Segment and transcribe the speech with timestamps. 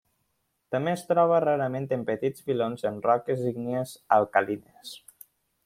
[0.75, 4.97] També es troba rarament en petits filons en roques ígnies alcalines.